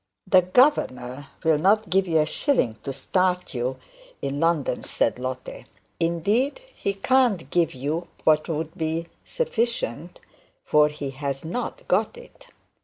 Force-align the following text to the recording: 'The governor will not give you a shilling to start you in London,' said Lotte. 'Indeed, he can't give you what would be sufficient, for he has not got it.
'The 0.25 0.41
governor 0.41 1.27
will 1.43 1.59
not 1.59 1.91
give 1.91 2.07
you 2.07 2.17
a 2.17 2.25
shilling 2.25 2.73
to 2.81 2.91
start 2.91 3.53
you 3.53 3.77
in 4.19 4.39
London,' 4.39 4.83
said 4.83 5.19
Lotte. 5.19 5.65
'Indeed, 5.99 6.57
he 6.75 6.95
can't 6.95 7.47
give 7.51 7.75
you 7.75 8.07
what 8.23 8.49
would 8.49 8.75
be 8.75 9.09
sufficient, 9.23 10.19
for 10.65 10.87
he 10.87 11.11
has 11.11 11.45
not 11.45 11.87
got 11.87 12.17
it. 12.17 12.47